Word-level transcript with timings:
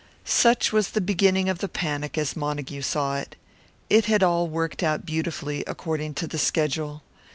Such 0.25 0.71
was 0.73 0.89
the 0.89 0.99
beginning 0.99 1.47
of 1.47 1.59
the 1.59 1.69
panic 1.69 2.17
as 2.17 2.35
Montague 2.35 2.81
saw 2.81 3.17
it. 3.17 3.35
It 3.87 4.05
had 4.05 4.23
all 4.23 4.47
worked 4.47 4.81
out 4.81 5.05
beautifully, 5.05 5.63
according 5.67 6.15
to 6.15 6.25
the 6.27 6.39
schedule. 6.39 7.03